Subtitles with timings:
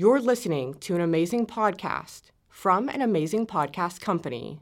[0.00, 4.60] You're listening to an amazing podcast from an amazing podcast company.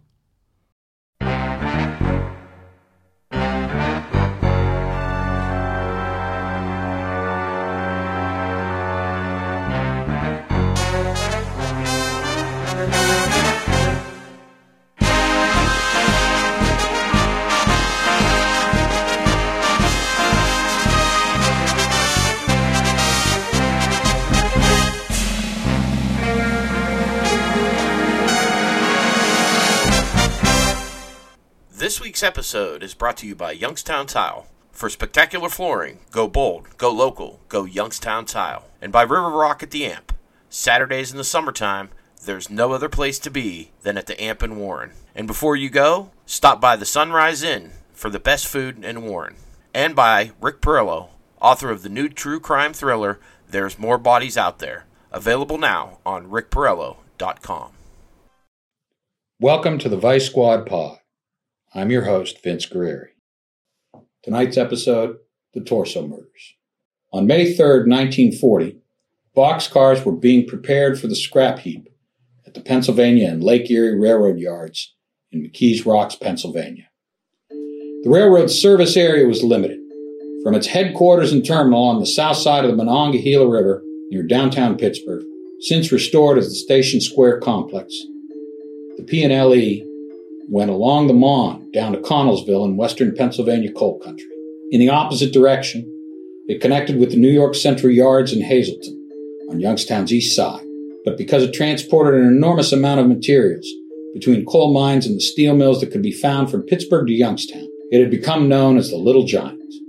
[32.16, 34.46] Week's episode is brought to you by Youngstown Tile.
[34.72, 38.64] For spectacular flooring, go bold, go local, go Youngstown Tile.
[38.80, 40.16] And by River Rock at the Amp.
[40.48, 41.90] Saturdays in the summertime,
[42.24, 44.92] there's no other place to be than at the Amp in Warren.
[45.14, 49.36] And before you go, stop by the Sunrise Inn for the best food in Warren.
[49.74, 54.58] And by Rick Perillo, author of the new true crime thriller, There's More Bodies Out
[54.58, 54.86] There.
[55.12, 57.72] Available now on rickperillo.com.
[59.38, 61.00] Welcome to the Vice Squad Pod.
[61.76, 63.08] I'm your host, Vince Guerrieri.
[64.24, 65.18] Tonight's episode
[65.52, 66.54] The Torso Murders.
[67.12, 68.78] On May 3, 1940,
[69.36, 71.90] boxcars were being prepared for the scrap heap
[72.46, 74.94] at the Pennsylvania and Lake Erie Railroad yards
[75.30, 76.88] in McKees Rocks, Pennsylvania.
[77.50, 79.80] The railroad's service area was limited.
[80.42, 84.78] From its headquarters and terminal on the south side of the Monongahela River near downtown
[84.78, 85.24] Pittsburgh,
[85.60, 87.92] since restored as the Station Square complex,
[88.96, 89.86] the P&LE
[90.48, 94.28] went along the Mon down to Connellsville in western Pennsylvania coal country.
[94.70, 95.92] In the opposite direction,
[96.46, 98.96] it connected with the New York Central Yards in Hazleton
[99.50, 100.64] on Youngstown's east side.
[101.04, 103.68] But because it transported an enormous amount of materials
[104.14, 107.66] between coal mines and the steel mills that could be found from Pittsburgh to Youngstown,
[107.90, 109.80] it had become known as the Little Giants.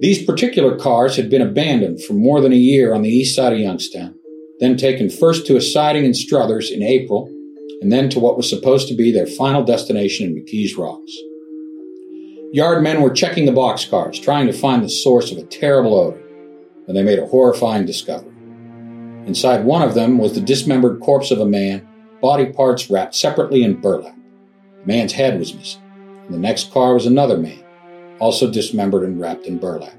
[0.00, 3.52] These particular cars had been abandoned for more than a year on the east side
[3.52, 4.14] of Youngstown,
[4.58, 7.30] then taken first to a siding in Struthers in April
[7.80, 11.16] and then to what was supposed to be their final destination in McKees Rocks.
[12.52, 16.20] Yard men were checking the boxcars, trying to find the source of a terrible odor,
[16.84, 18.34] when they made a horrifying discovery.
[19.26, 21.86] Inside one of them was the dismembered corpse of a man,
[22.20, 24.16] body parts wrapped separately in burlap.
[24.80, 25.82] The man's head was missing.
[26.26, 27.62] In the next car was another man,
[28.18, 29.94] also dismembered and wrapped in burlap.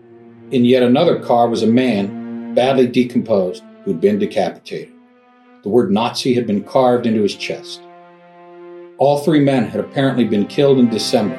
[0.52, 4.94] In yet another car was a man, badly decomposed, who'd been decapitated.
[5.64, 7.84] The word Nazi had been carved into his chest.
[8.98, 11.38] All three men had apparently been killed in December,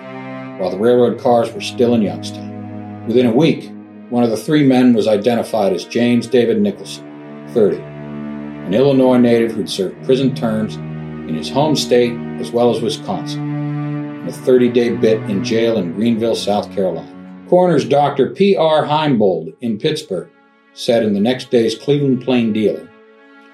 [0.61, 3.05] while the railroad cars were still in Youngstown.
[3.09, 3.73] Within a week,
[4.11, 9.51] one of the three men was identified as James David Nicholson, 30, an Illinois native
[9.51, 14.91] who'd served prison terms in his home state as well as Wisconsin, a 30 day
[14.95, 17.09] bit in jail in Greenville, South Carolina.
[17.49, 18.31] Coroner's Dr.
[18.31, 18.85] P.R.
[18.85, 20.31] Heimbold in Pittsburgh
[20.75, 22.89] said in the next day's Cleveland Plain Dealer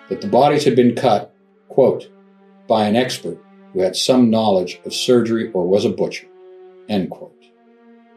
[0.09, 1.35] that the bodies had been cut,
[1.69, 2.09] quote,
[2.67, 3.39] by an expert
[3.73, 6.27] who had some knowledge of surgery or was a butcher,
[6.89, 7.35] end quote.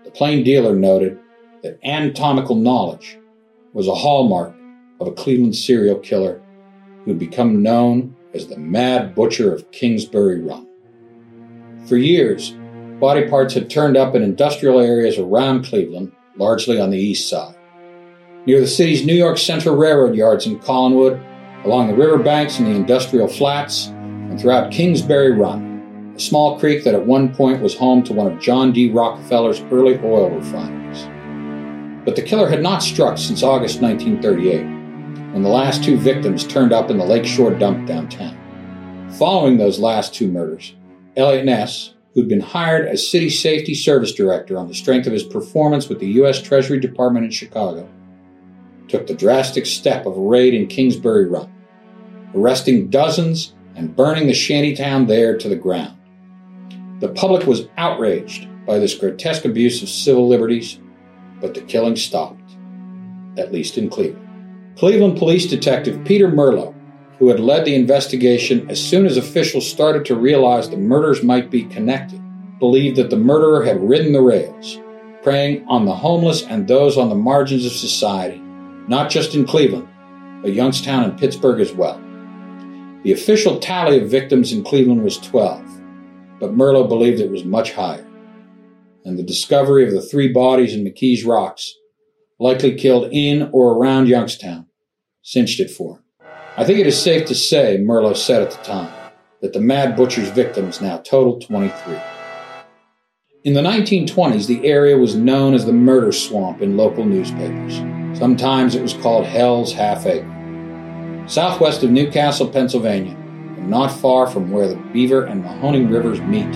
[0.04, 1.20] The plain dealer noted
[1.64, 3.18] that anatomical knowledge
[3.74, 4.56] was a hallmark
[5.00, 6.42] of a Cleveland serial killer
[7.04, 10.68] who had become known as the Mad Butcher of Kingsbury Run.
[11.88, 12.56] For years,
[13.00, 17.56] body parts had turned up in industrial areas around Cleveland, largely on the east side.
[18.46, 21.22] Near the city's New York Central Railroad yards in Collinwood
[21.66, 26.96] along the riverbanks and the industrial flats, and throughout Kingsbury Run, a small creek that
[26.96, 28.92] at one point was home to one of John D.
[28.92, 31.08] Rockefeller's early oil refineries.
[32.06, 34.64] But the killer had not struck since August 1938,
[35.34, 38.38] when the last two victims turned up in the Lakeshore dump downtown.
[39.18, 40.74] Following those last two murders,
[41.16, 45.24] Eliot Ness, who'd been hired as City Safety Service Director on the strength of his
[45.24, 46.42] performance with the U.S.
[46.42, 47.88] Treasury Department in Chicago,
[48.92, 51.50] took the drastic step of a raid in Kingsbury Run,
[52.36, 55.98] arresting dozens and burning the shantytown there to the ground.
[57.00, 60.78] The public was outraged by this grotesque abuse of civil liberties,
[61.40, 62.58] but the killing stopped,
[63.38, 64.28] at least in Cleveland.
[64.78, 66.76] Cleveland police detective Peter Merlo,
[67.18, 71.50] who had led the investigation as soon as officials started to realize the murders might
[71.50, 72.22] be connected,
[72.60, 74.80] believed that the murderer had ridden the rails,
[75.24, 78.41] preying on the homeless and those on the margins of society
[78.88, 79.88] not just in Cleveland,
[80.42, 82.02] but Youngstown and Pittsburgh as well.
[83.04, 85.64] The official tally of victims in Cleveland was 12,
[86.40, 88.06] but Merlo believed it was much higher.
[89.06, 91.74] And the discovery of the three bodies in McKees Rocks,
[92.40, 94.68] likely killed in or around Youngstown,
[95.24, 96.04] cinched it for him.
[96.58, 98.94] I think it is safe to say, Merlo said at the time,
[99.42, 101.98] that the Mad Butcher's victims now total 23.
[103.44, 107.80] In the 1920s, the area was known as the Murder Swamp in local newspapers.
[108.22, 111.24] Sometimes it was called Hell's Half Acre.
[111.26, 116.22] southwest of New Castle, Pennsylvania, and not far from where the Beaver and Mahoning rivers
[116.22, 116.52] meet.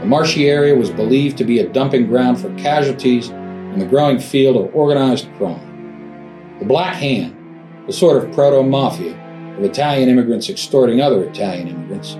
[0.00, 4.18] The marshy area was believed to be a dumping ground for casualties in the growing
[4.18, 6.56] field of organized crime.
[6.60, 7.36] The Black Hand,
[7.86, 9.12] a sort of proto mafia
[9.58, 12.16] of Italian immigrants extorting other Italian immigrants,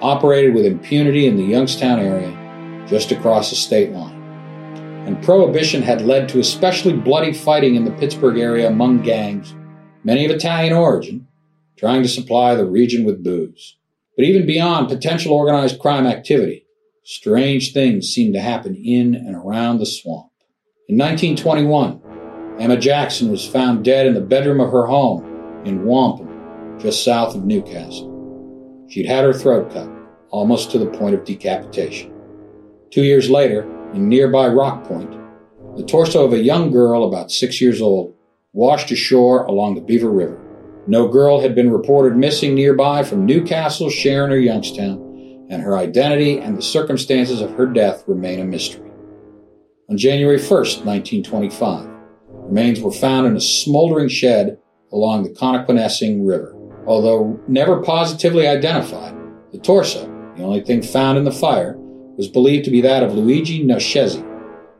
[0.00, 4.21] operated with impunity in the Youngstown area just across the state line.
[5.06, 9.54] And prohibition had led to especially bloody fighting in the Pittsburgh area among gangs,
[10.04, 11.26] many of Italian origin,
[11.76, 13.76] trying to supply the region with booze.
[14.16, 16.66] But even beyond potential organized crime activity,
[17.02, 20.30] strange things seemed to happen in and around the swamp.
[20.88, 22.00] In 1921,
[22.60, 25.24] Emma Jackson was found dead in the bedroom of her home
[25.64, 28.10] in Wampum, just south of New Castle.
[28.88, 29.90] She'd had her throat cut,
[30.28, 32.12] almost to the point of decapitation.
[32.90, 35.12] Two years later, in nearby Rock Point,
[35.76, 38.14] the torso of a young girl about six years old
[38.52, 40.38] washed ashore along the Beaver River.
[40.86, 45.76] No girl had been reported missing nearby from New Castle, Sharon, or Youngstown, and her
[45.76, 48.90] identity and the circumstances of her death remain a mystery.
[49.88, 51.88] On January 1, 1925,
[52.28, 54.58] remains were found in a smoldering shed
[54.90, 56.56] along the Connoquenessing River.
[56.86, 59.14] Although never positively identified,
[59.52, 60.06] the torso,
[60.36, 61.78] the only thing found in the fire,
[62.16, 64.28] was believed to be that of Luigi Noscesi,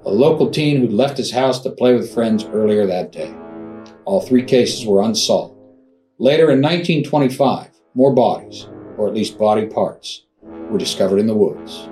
[0.05, 3.35] a local teen who'd left his house to play with friends earlier that day.
[4.05, 5.57] All three cases were unsolved.
[6.19, 11.89] Later in 1925, more bodies, or at least body parts, were discovered in the woods.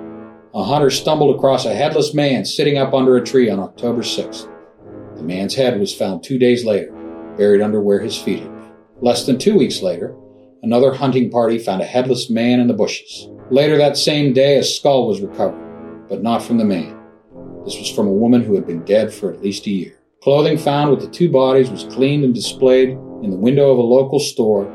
[0.53, 4.49] A hunter stumbled across a headless man sitting up under a tree on October 6th.
[5.15, 6.91] The man's head was found two days later,
[7.37, 8.71] buried under where his feet had been.
[8.99, 10.15] Less than two weeks later,
[10.61, 13.29] another hunting party found a headless man in the bushes.
[13.51, 16.97] Later that same day, a skull was recovered, but not from the man.
[17.65, 19.99] This was from a woman who had been dead for at least a year.
[20.23, 23.81] Clothing found with the two bodies was cleaned and displayed in the window of a
[23.81, 24.73] local store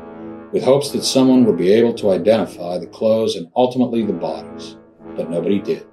[0.53, 4.77] with hopes that someone would be able to identify the clothes and ultimately the bodies.
[5.15, 5.83] But nobody did.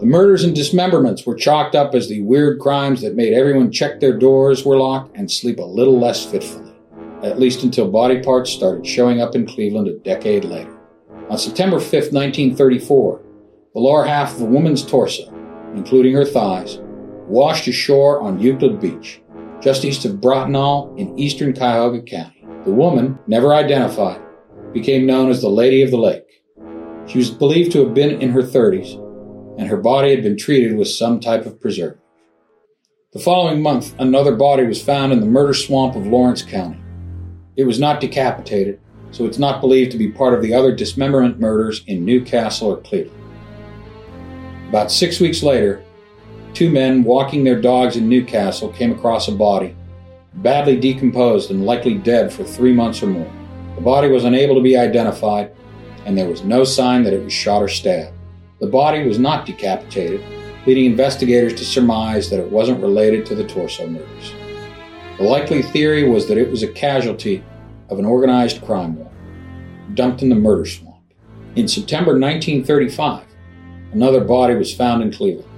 [0.00, 4.00] The murders and dismemberments were chalked up as the weird crimes that made everyone check
[4.00, 6.74] their doors were locked and sleep a little less fitfully,
[7.22, 10.73] at least until body parts started showing up in Cleveland a decade later.
[11.30, 13.22] On September 5, 1934,
[13.72, 15.32] the lower half of a woman's torso,
[15.74, 16.78] including her thighs,
[17.26, 19.22] washed ashore on Euclid Beach,
[19.62, 22.46] just east of Bratenahl in eastern Cuyahoga County.
[22.64, 24.20] The woman, never identified,
[24.74, 26.42] became known as the Lady of the Lake.
[27.06, 29.00] She was believed to have been in her 30s,
[29.58, 32.02] and her body had been treated with some type of preservative.
[33.14, 36.80] The following month, another body was found in the murder swamp of Lawrence County.
[37.56, 38.78] It was not decapitated,
[39.14, 42.72] so it's not believed to be part of the other dismemberment murders in New Castle
[42.72, 43.22] or Cleveland.
[44.68, 45.84] About six weeks later,
[46.52, 49.76] two men walking their dogs in New Castle came across a body,
[50.34, 53.30] badly decomposed and likely dead for three months or more.
[53.76, 55.52] The body was unable to be identified,
[56.06, 58.16] and there was no sign that it was shot or stabbed.
[58.58, 60.24] The body was not decapitated,
[60.66, 64.34] leading investigators to surmise that it wasn't related to the torso murders.
[65.18, 67.44] The likely theory was that it was a casualty
[67.88, 69.10] of an organized crime war,
[69.94, 71.02] dumped in the murder swamp.
[71.56, 73.26] In September 1935,
[73.92, 75.48] another body was found in Cleveland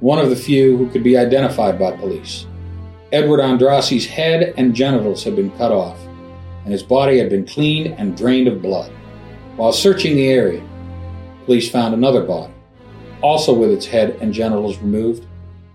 [0.00, 2.46] one of the few who could be identified by police.
[3.12, 5.98] Edward Andrassy's head and genitals had been cut off,
[6.64, 8.92] and his body had been cleaned and drained of blood.
[9.56, 10.62] While searching the area,
[11.46, 12.52] police found another body,
[13.22, 15.26] also with its head and genitals removed,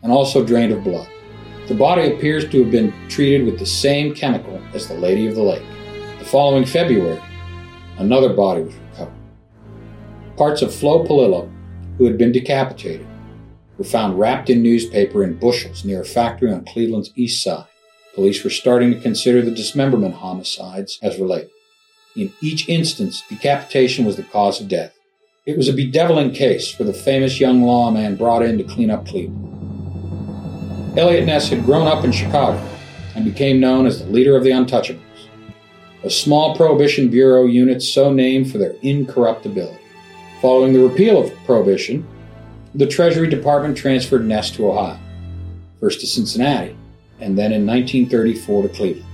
[0.04, 1.10] and also drained of blood.
[1.68, 5.36] The body appears to have been treated with the same chemical as the Lady of
[5.36, 5.64] the Lake.
[6.22, 7.20] The following February,
[7.98, 9.16] another body was recovered.
[10.38, 11.52] Parts of Flo Polillo,
[11.98, 13.08] who had been decapitated,
[13.76, 17.66] were found wrapped in newspaper in bushels near a factory on Cleveland's east side.
[18.14, 21.50] Police were starting to consider the dismemberment homicides as related.
[22.16, 24.94] In each instance, decapitation was the cause of death.
[25.48, 29.08] It was a bedeviling case for the famous young lawman brought in to clean up
[29.08, 29.48] Cleveland.
[31.00, 32.64] Eliot Ness had grown up in Chicago
[33.16, 35.02] and became known as the leader of the Untouchables,
[36.04, 39.78] a small Prohibition Bureau unit so named for their incorruptibility.
[40.42, 42.08] Following the repeal of Prohibition,
[42.74, 45.00] the Treasury Department transferred Ness to Ohio,
[45.80, 46.76] first to Cincinnati,
[47.20, 49.06] and then in 1934 to Cleveland.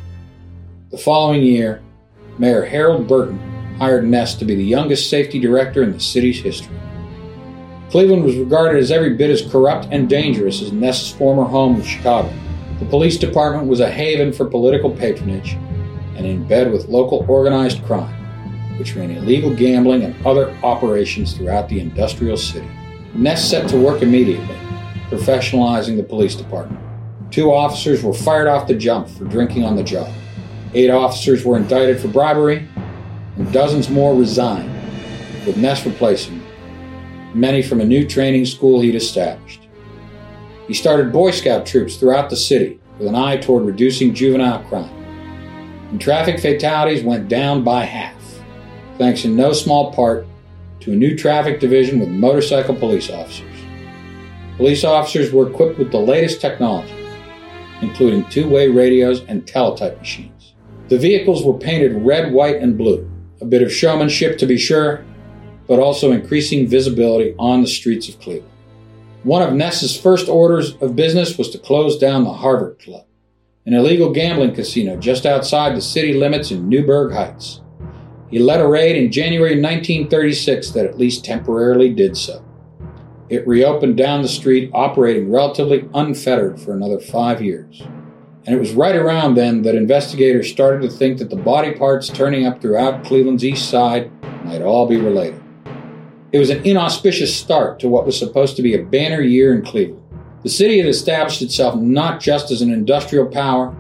[0.92, 1.82] The following year,
[2.38, 3.38] Mayor Harold Burton
[3.78, 6.80] hired Ness to be the youngest safety director in the city's history.
[7.90, 11.86] Cleveland was regarded as every bit as corrupt and dangerous as Ness's former home of
[11.86, 12.32] Chicago.
[12.80, 15.58] The police department was a haven for political patronage
[16.18, 18.14] and in bed with local organized crime,
[18.78, 22.70] which ran illegal gambling and other operations throughout the industrial city.
[23.14, 24.56] Ness set to work immediately,
[25.10, 26.84] professionalizing the police department.
[27.32, 30.12] Two officers were fired off the jump for drinking on the job.
[30.74, 32.68] Eight officers were indicted for bribery,
[33.38, 34.74] and dozens more resigned,
[35.46, 36.48] with Ness replacing them,
[37.34, 39.68] many from a new training school he'd established.
[40.68, 44.92] He started Boy Scout troops throughout the city with an eye toward reducing juvenile crime.
[45.90, 48.22] And traffic fatalities went down by half,
[48.98, 50.28] thanks in no small part
[50.82, 53.56] to a new traffic division with motorcycle police officers.
[54.58, 56.96] Police officers were equipped with the latest technology,
[57.82, 60.56] including two way radios and teletype machines.
[60.90, 63.10] The vehicles were painted red, white, and blue,
[63.42, 65.06] a bit of showmanship to be sure,
[65.68, 68.52] but also increasing visibility on the streets of Cleveland.
[69.24, 73.06] One of Ness's first orders of business was to close down the Harvard Club,
[73.68, 77.60] an illegal gambling casino just outside the city limits in Newburgh Heights.
[78.30, 82.42] He led a raid in January 1936 that at least temporarily did so.
[83.28, 87.82] It reopened down the street, operating relatively unfettered for another five years.
[88.46, 92.08] And it was right around then that investigators started to think that the body parts
[92.08, 94.10] turning up throughout Cleveland's east side
[94.46, 95.44] might all be related.
[96.32, 99.66] It was an inauspicious start to what was supposed to be a banner year in
[99.66, 100.07] Cleveland.
[100.44, 103.76] The city had established itself not just as an industrial power,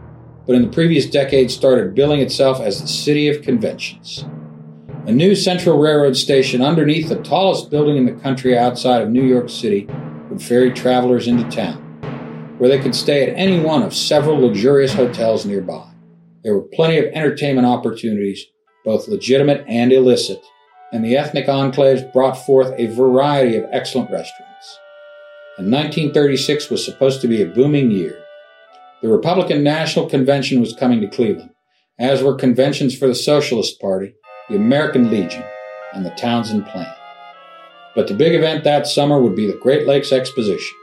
[0.45, 4.25] but in the previous decade started billing itself as the city of conventions.
[5.05, 9.23] A new Central Railroad station underneath the tallest building in the country outside of New
[9.23, 9.87] York City
[10.29, 11.77] would ferry travelers into town,
[12.57, 15.87] where they could stay at any one of several luxurious hotels nearby.
[16.43, 18.45] There were plenty of entertainment opportunities,
[18.83, 20.41] both legitimate and illicit,
[20.91, 24.46] and the ethnic enclaves brought forth a variety of excellent restaurants.
[25.57, 28.23] And 1936 was supposed to be a booming year.
[29.01, 31.49] The Republican National Convention was coming to Cleveland,
[31.97, 34.13] as were conventions for the Socialist Party,
[34.49, 35.43] the American Legion,
[35.93, 36.93] and the Townsend Plan.
[37.95, 40.77] But the big event that summer would be the Great Lakes Exposition,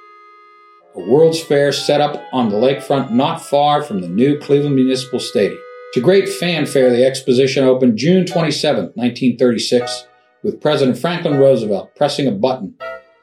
[0.96, 5.18] a World's Fair set up on the lakefront not far from the new Cleveland Municipal
[5.18, 5.60] Stadium.
[5.92, 10.06] To great fanfare, the exposition opened June 27, 1936,
[10.42, 12.74] with President Franklin Roosevelt pressing a button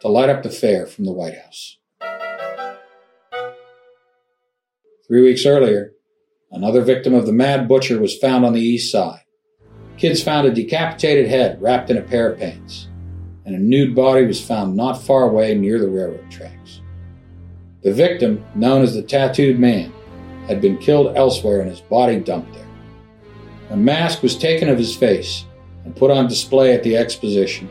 [0.01, 1.77] to light up the fair from the White House.
[5.07, 5.93] Three weeks earlier,
[6.51, 9.21] another victim of the Mad Butcher was found on the east side.
[9.97, 12.87] Kids found a decapitated head wrapped in a pair of pants,
[13.45, 16.81] and a nude body was found not far away near the railroad tracks.
[17.83, 19.93] The victim, known as the Tattooed Man,
[20.47, 22.67] had been killed elsewhere and his body dumped there.
[23.69, 25.45] A mask was taken of his face
[25.85, 27.69] and put on display at the exposition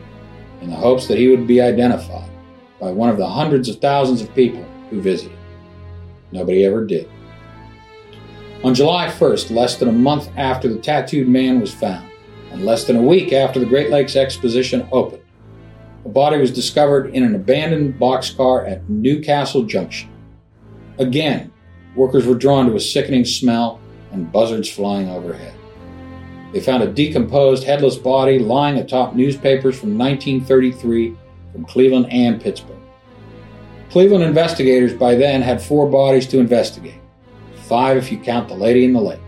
[0.61, 2.29] in the hopes that he would be identified
[2.79, 5.37] by one of the hundreds of thousands of people who visited.
[6.31, 7.09] Nobody ever did.
[8.63, 12.09] On July 1st, less than a month after the tattooed man was found,
[12.51, 15.23] and less than a week after the Great Lakes Exposition opened,
[16.05, 20.09] a body was discovered in an abandoned boxcar at New Castle Junction.
[20.97, 21.51] Again,
[21.95, 23.79] workers were drawn to a sickening smell
[24.11, 25.53] and buzzards flying overhead.
[26.51, 31.15] They found a decomposed, headless body lying atop newspapers from 1933
[31.51, 32.77] from Cleveland and Pittsburgh.
[33.89, 36.99] Cleveland investigators by then had four bodies to investigate,
[37.67, 39.19] five if you count the lady in the lake.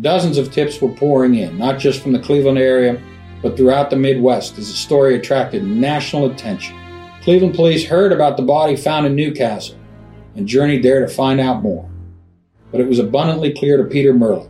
[0.00, 3.00] Dozens of tips were pouring in, not just from the Cleveland area,
[3.42, 6.76] but throughout the Midwest as the story attracted national attention.
[7.22, 9.76] Cleveland police heard about the body found in New Castle
[10.36, 11.88] and journeyed there to find out more.
[12.70, 14.49] But it was abundantly clear to Peter Merlo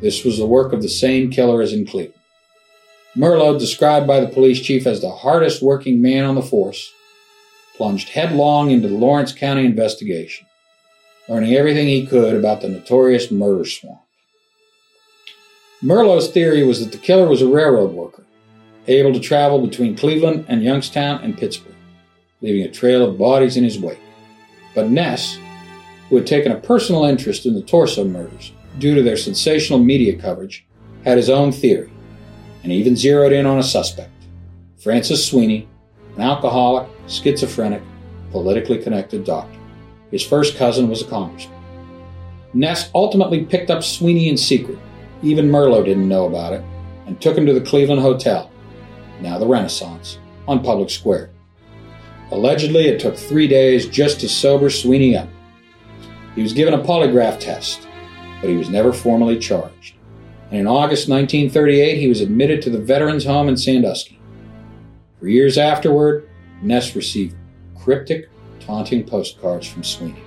[0.00, 2.14] this was the work of the same killer as in Cleveland.
[3.16, 6.92] Merlo, described by the police chief as the hardest working man on the force,
[7.76, 10.46] plunged headlong into the Lawrence County investigation,
[11.28, 14.00] learning everything he could about the notorious murder swamp.
[15.82, 18.24] Merlo's theory was that the killer was a railroad worker,
[18.86, 21.74] able to travel between Cleveland and Youngstown and Pittsburgh,
[22.42, 24.00] leaving a trail of bodies in his wake.
[24.74, 25.38] But Ness,
[26.08, 30.16] who had taken a personal interest in the Torso murders, due to their sensational media
[30.16, 30.66] coverage,
[31.04, 31.90] had his own theory
[32.62, 34.10] and even zeroed in on a suspect
[34.82, 35.68] Francis Sweeney,
[36.16, 37.82] an alcoholic, schizophrenic,
[38.32, 39.58] politically connected doctor.
[40.10, 41.56] His first cousin was a congressman.
[42.54, 44.78] Ness ultimately picked up Sweeney in secret.
[45.22, 46.64] Even Merlo didn't know about it,
[47.06, 48.50] and took him to the Cleveland Hotel,
[49.20, 50.18] now the Renaissance,
[50.48, 51.30] on Public Square.
[52.32, 55.28] Allegedly, it took three days just to sober Sweeney up.
[56.34, 57.86] He was given a polygraph test,
[58.46, 59.96] but he was never formally charged.
[60.52, 64.20] And in August 1938, he was admitted to the Veterans Home in Sandusky.
[65.18, 66.28] For years afterward,
[66.62, 67.34] Ness received
[67.76, 70.22] cryptic, taunting postcards from Sweeney.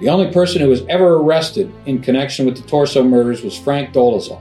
[0.00, 3.92] The only person who was ever arrested in connection with the Torso murders was Frank
[3.92, 4.40] Dolezal.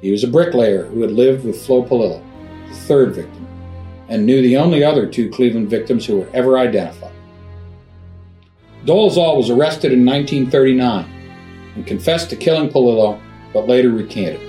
[0.00, 2.22] He was a bricklayer who had lived with Flo Polillo,
[2.68, 3.46] the third victim,
[4.08, 7.12] and knew the only other two Cleveland victims who were ever identified.
[8.86, 11.17] Dolezal was arrested in 1939
[11.78, 13.20] and confessed to killing Polillo,
[13.52, 14.40] but later recanted.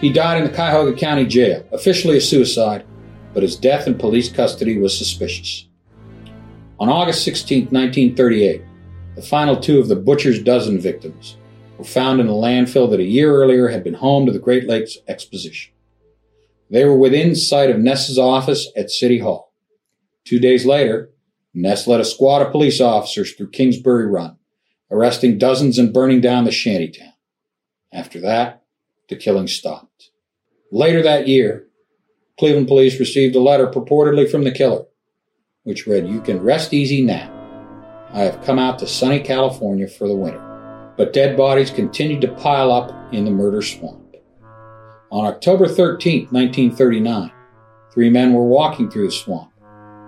[0.00, 2.86] He died in the Cuyahoga County Jail, officially a suicide,
[3.32, 5.66] but his death in police custody was suspicious.
[6.78, 8.62] On August 16, 1938,
[9.16, 11.36] the final two of the Butcher's Dozen victims
[11.76, 14.68] were found in a landfill that a year earlier had been home to the Great
[14.68, 15.72] Lakes Exposition.
[16.70, 19.52] They were within sight of Ness's office at City Hall.
[20.24, 21.10] Two days later,
[21.52, 24.36] Ness led a squad of police officers through Kingsbury Run,
[24.94, 27.12] arresting dozens and burning down the shantytown.
[27.92, 28.62] After that,
[29.08, 30.10] the killing stopped.
[30.70, 31.66] Later that year,
[32.38, 34.84] Cleveland police received a letter purportedly from the killer,
[35.64, 37.30] which read, You can rest easy now.
[38.12, 40.40] I have come out to sunny California for the winter.
[40.96, 44.16] But dead bodies continued to pile up in the murder swamp.
[45.10, 47.32] On October 13, 1939,
[47.92, 49.50] three men were walking through the swamp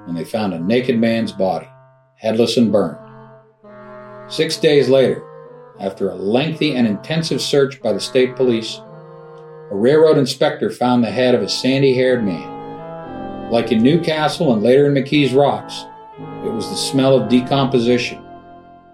[0.05, 1.69] when they found a naked man's body,
[2.17, 3.06] headless and burned.
[4.29, 5.23] Six days later,
[5.79, 8.81] after a lengthy and intensive search by the state police,
[9.71, 13.51] a railroad inspector found the head of a sandy haired man.
[13.53, 15.85] Like in New Castle and later in McKees Rocks,
[16.45, 18.21] it was the smell of decomposition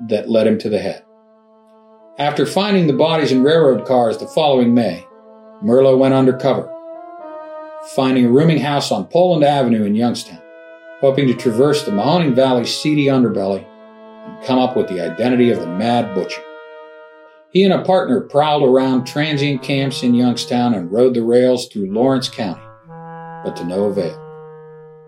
[0.08, 1.02] that led him to the head.
[2.18, 5.06] After finding the bodies in railroad cars the following May,
[5.64, 6.70] Merlo went undercover,
[7.96, 10.42] finding a rooming house on Poland Avenue in Youngstown,
[11.00, 13.66] hoping to traverse the Mahoning Valley's seedy underbelly
[14.24, 16.42] and come up with the identity of the Mad Butcher.
[17.50, 21.92] He and a partner prowled around transient camps in Youngstown and rode the rails through
[21.92, 22.62] Lawrence County,
[23.44, 24.18] but to no avail.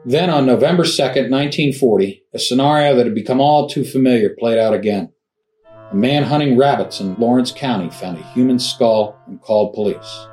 [0.05, 4.75] Then on November 2nd, 1940, a scenario that had become all too familiar played out
[4.75, 5.11] again.
[5.91, 10.27] A man hunting rabbits in Lawrence County found a human skull and called police.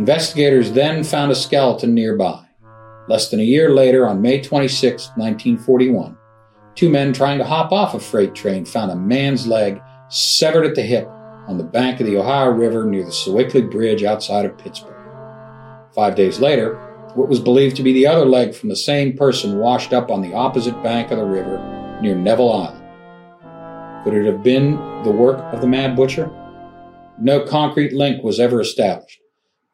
[0.00, 2.44] Investigators then found a skeleton nearby.
[3.08, 6.17] Less than a year later, on May 26, 1941,
[6.78, 10.76] two men trying to hop off a freight train found a man's leg severed at
[10.76, 11.08] the hip
[11.48, 14.94] on the bank of the Ohio River near the Sewickley Bridge outside of Pittsburgh.
[15.92, 16.76] Five days later,
[17.16, 20.22] what was believed to be the other leg from the same person washed up on
[20.22, 21.58] the opposite bank of the river
[22.00, 24.04] near Neville Island.
[24.04, 26.30] Could it have been the work of the Mad Butcher?
[27.20, 29.18] No concrete link was ever established,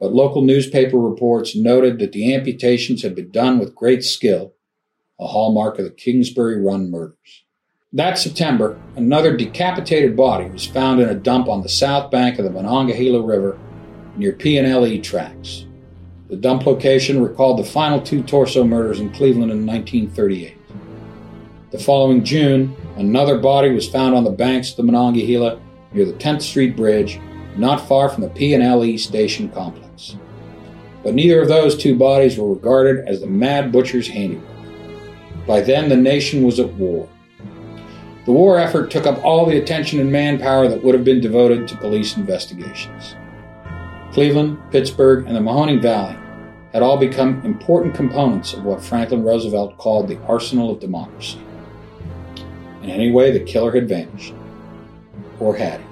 [0.00, 4.54] but local newspaper reports noted that the amputations had been done with great skill,
[5.20, 7.44] a hallmark of the Kingsbury Run murders.
[7.92, 12.44] That September, another decapitated body was found in a dump on the south bank of
[12.44, 13.58] the Monongahela River
[14.16, 15.66] near P&LE tracks.
[16.28, 20.58] The dump location recalled the final two torso murders in Cleveland in 1938.
[21.70, 25.60] The following June, another body was found on the banks of the Monongahela
[25.92, 27.20] near the 10th Street Bridge,
[27.56, 30.16] not far from the P&LE station complex.
[31.04, 34.53] But neither of those two bodies were regarded as the Mad Butcher's handiwork.
[35.46, 37.08] By then, the nation was at war.
[38.24, 41.68] The war effort took up all the attention and manpower that would have been devoted
[41.68, 43.14] to police investigations.
[44.12, 46.16] Cleveland, Pittsburgh, and the Mahoning Valley
[46.72, 51.38] had all become important components of what Franklin Roosevelt called the arsenal of democracy.
[52.82, 54.34] In any way, the killer had vanished.
[55.38, 55.86] Or had he?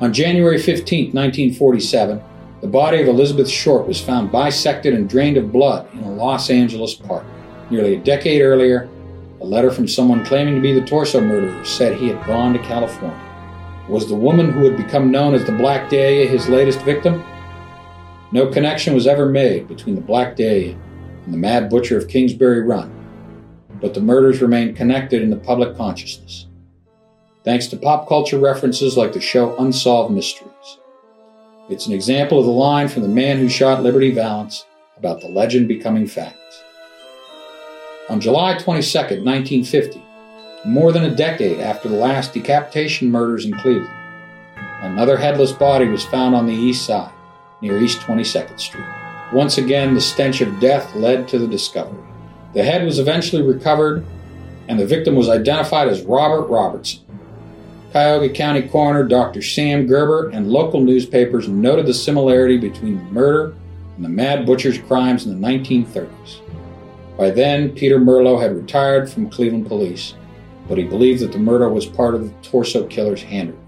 [0.00, 2.22] On January 15, 1947,
[2.60, 6.50] the body of Elizabeth Short was found bisected and drained of blood in a Los
[6.50, 7.24] Angeles park.
[7.70, 8.88] Nearly a decade earlier,
[9.40, 12.58] a letter from someone claiming to be the torso murderer said he had gone to
[12.60, 13.22] California.
[13.88, 17.24] Was the woman who had become known as the Black Dahlia his latest victim?
[18.32, 20.76] No connection was ever made between the Black Dahlia
[21.24, 22.92] and the Mad Butcher of Kingsbury Run,
[23.80, 26.46] but the murders remain connected in the public consciousness,
[27.44, 30.78] thanks to pop culture references like the show Unsolved Mysteries.
[31.68, 34.64] It's an example of the line from the man who shot Liberty Valance
[34.96, 36.36] about the legend becoming fact.
[38.08, 40.00] On July 22, 1950,
[40.64, 43.92] more than a decade after the last decapitation murders in Cleveland,
[44.82, 47.12] another headless body was found on the east side,
[47.60, 48.86] near East 22nd Street.
[49.32, 51.98] Once again, the stench of death led to the discovery.
[52.54, 54.06] The head was eventually recovered,
[54.68, 57.00] and the victim was identified as Robert Robertson.
[57.90, 59.42] Cuyahoga County Coroner Dr.
[59.42, 63.56] Sam Gerber and local newspapers noted the similarity between the murder
[63.96, 66.45] and the Mad Butcher's crimes in the 1930s.
[67.16, 70.14] By then, Peter Merlo had retired from Cleveland police,
[70.68, 73.62] but he believed that the murder was part of the torso killer's handiwork.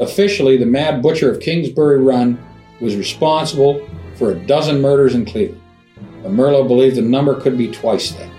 [0.00, 2.38] Officially, the Mad Butcher of Kingsbury Run
[2.80, 5.60] was responsible for a dozen murders in Cleveland
[6.24, 8.30] but Merlo believed the number could be twice that,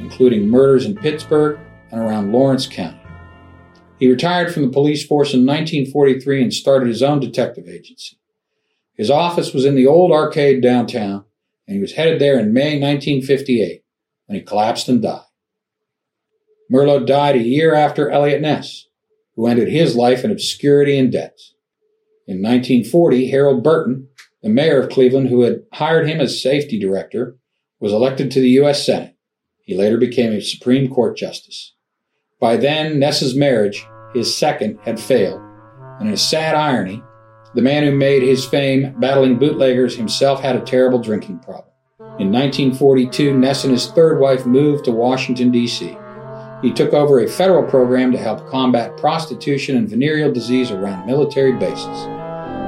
[0.00, 1.56] including murders in Pittsburgh
[1.92, 3.00] and around Lawrence County.
[4.00, 8.18] He retired from the police force in 1943 and started his own detective agency.
[8.94, 11.24] His office was in the old arcade downtown,
[11.66, 13.82] and he was headed there in May 1958
[14.26, 15.22] when he collapsed and died.
[16.72, 18.86] Merlo died a year after Eliot Ness,
[19.34, 21.38] who ended his life in obscurity and debt.
[22.26, 24.08] In 1940, Harold Burton,
[24.42, 27.36] the mayor of Cleveland who had hired him as safety director,
[27.78, 28.84] was elected to the U.S.
[28.84, 29.14] Senate.
[29.62, 31.74] He later became a Supreme Court justice.
[32.40, 35.40] By then, Ness's marriage, his second, had failed,
[36.00, 37.02] and in a sad irony,
[37.56, 41.64] the man who made his fame battling bootleggers himself had a terrible drinking problem.
[42.18, 45.96] In 1942, Ness and his third wife moved to Washington, D.C.
[46.60, 51.52] He took over a federal program to help combat prostitution and venereal disease around military
[51.52, 51.86] bases,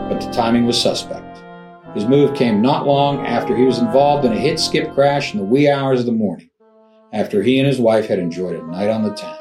[0.09, 1.43] but the timing was suspect.
[1.95, 5.39] His move came not long after he was involved in a hit skip crash in
[5.39, 6.49] the wee hours of the morning,
[7.13, 9.37] after he and his wife had enjoyed a night on the town.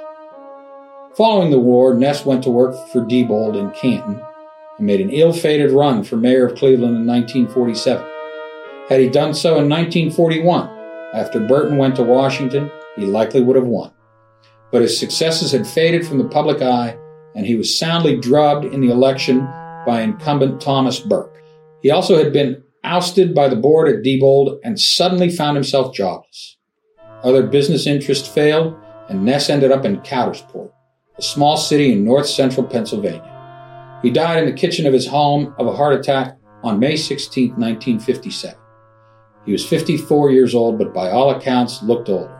[1.15, 4.21] Following the war, Ness went to work for Diebold in Canton
[4.77, 8.05] and made an ill fated run for mayor of Cleveland in 1947.
[8.89, 10.69] Had he done so in 1941,
[11.13, 13.91] after Burton went to Washington, he likely would have won.
[14.71, 16.97] But his successes had faded from the public eye,
[17.35, 19.47] and he was soundly drubbed in the election
[19.85, 21.41] by incumbent Thomas Burke.
[21.81, 26.57] He also had been ousted by the board at Diebold and suddenly found himself jobless.
[27.23, 28.75] Other business interests failed,
[29.09, 30.71] and Ness ended up in Coudersport
[31.17, 33.36] a small city in north central Pennsylvania.
[34.01, 37.49] He died in the kitchen of his home of a heart attack on May 16,
[37.51, 38.55] 1957.
[39.45, 42.33] He was 54 years old, but by all accounts looked older.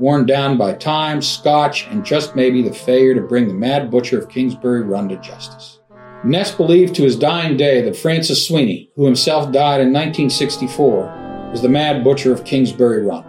[0.00, 4.18] Worn down by time, scotch, and just maybe the failure to bring the mad butcher
[4.18, 5.80] of Kingsbury Run to justice.
[6.24, 11.62] Ness believed to his dying day that Francis Sweeney, who himself died in 1964, was
[11.62, 13.24] the mad butcher of Kingsbury Run.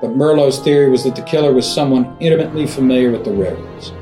[0.00, 3.92] But Merlo's theory was that the killer was someone intimately familiar with the railroads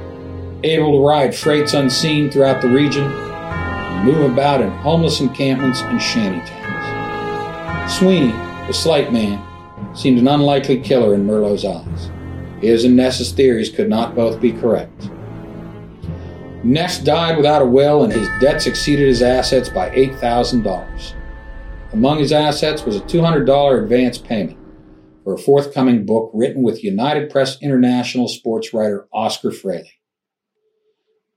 [0.64, 6.00] able to ride freights unseen throughout the region, and move about in homeless encampments and
[6.00, 7.90] shantytowns.
[7.90, 8.32] Sweeney,
[8.66, 9.44] the slight man,
[9.94, 12.10] seemed an unlikely killer in Merlo's eyes.
[12.60, 15.10] His and Ness's theories could not both be correct.
[16.62, 21.14] Ness died without a will, and his debts exceeded his assets by $8,000.
[21.92, 24.58] Among his assets was a $200 advance payment
[25.24, 29.99] for a forthcoming book written with United Press International sports writer Oscar Fraley.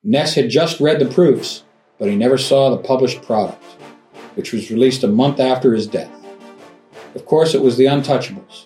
[0.06, 1.64] Ness had just read the proofs,
[1.98, 3.64] but he never saw the published product,
[4.36, 6.12] which was released a month after his death.
[7.16, 8.66] Of course, it was The Untouchables,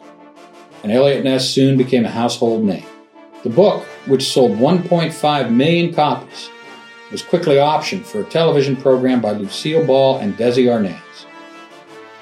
[0.81, 2.87] and Eliot Ness soon became a household name.
[3.43, 6.49] The book, which sold 1.5 million copies,
[7.11, 10.97] was quickly optioned for a television program by Lucille Ball and Desi Arnaz.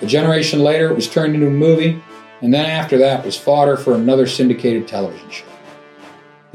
[0.01, 2.01] A generation later, it was turned into a movie,
[2.41, 5.45] and then after that was fodder for another syndicated television show.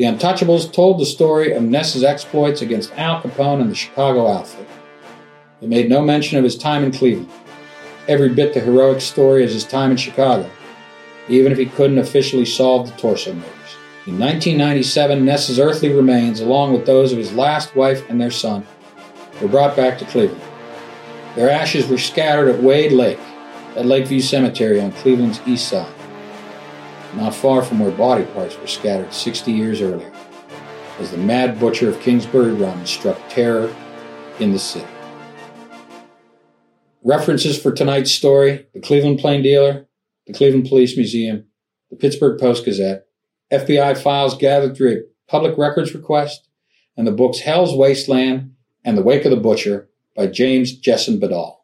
[0.01, 4.67] The Untouchables told the story of Ness's exploits against Al Capone and the Chicago Outfit.
[5.61, 7.29] They made no mention of his time in Cleveland,
[8.09, 10.49] every bit the heroic story is his time in Chicago,
[11.29, 13.77] even if he couldn't officially solve the torso murders.
[14.07, 18.67] In 1997, Ness's earthly remains, along with those of his last wife and their son,
[19.43, 20.41] were brought back to Cleveland.
[21.37, 23.21] Their ashes were scattered at Wade Lake,
[23.77, 25.93] at Lakeview Cemetery on Cleveland's east side
[27.15, 30.13] not far from where body parts were scattered 60 years earlier,
[30.99, 33.75] as the mad butcher of Kingsbury Run struck terror
[34.39, 34.87] in the city.
[37.03, 39.87] References for tonight's story the Cleveland Plain Dealer,
[40.27, 41.47] the Cleveland Police Museum,
[41.91, 43.07] the Pittsburgh Post Gazette,
[43.51, 46.49] FBI files gathered through a public records request,
[46.97, 51.57] and the books Hell's Wasteland and The Wake of the Butcher by James Jessen Badal.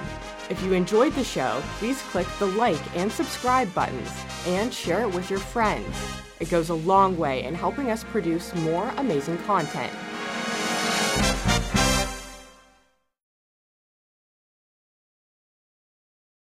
[0.49, 4.11] If you enjoyed the show, please click the like and subscribe buttons
[4.45, 5.97] and share it with your friends.
[6.39, 9.91] It goes a long way in helping us produce more amazing content.